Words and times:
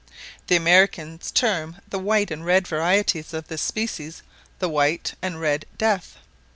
The 0.47 0.55
Americans 0.55 1.29
term 1.29 1.77
the 1.87 1.99
white 1.99 2.31
and 2.31 2.43
red 2.43 2.65
varieties 2.67 3.35
of 3.35 3.49
this 3.49 3.61
species, 3.61 4.23
the 4.57 4.67
"white" 4.67 5.13
and 5.21 5.39
"red 5.39 5.65
death." 5.77 6.15